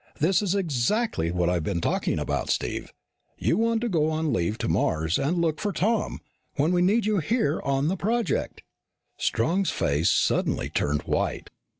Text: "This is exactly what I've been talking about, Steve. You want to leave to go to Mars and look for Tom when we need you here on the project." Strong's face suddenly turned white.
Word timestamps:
"This 0.19 0.41
is 0.41 0.55
exactly 0.55 1.29
what 1.29 1.47
I've 1.47 1.63
been 1.63 1.79
talking 1.79 2.17
about, 2.17 2.49
Steve. 2.49 2.91
You 3.37 3.55
want 3.55 3.81
to 3.81 3.85
leave 3.87 4.57
to 4.57 4.61
go 4.67 4.73
to 4.73 4.73
Mars 4.73 5.19
and 5.19 5.39
look 5.39 5.59
for 5.59 5.71
Tom 5.71 6.21
when 6.55 6.71
we 6.71 6.81
need 6.81 7.05
you 7.05 7.19
here 7.19 7.61
on 7.63 7.87
the 7.87 7.95
project." 7.95 8.63
Strong's 9.17 9.69
face 9.69 10.09
suddenly 10.09 10.69
turned 10.71 11.03
white. 11.03 11.51